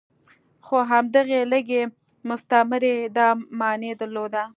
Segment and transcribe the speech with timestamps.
[0.65, 1.81] خو همدغې لږې
[2.29, 3.27] مستمرۍ دا
[3.59, 4.43] معنی درلوده.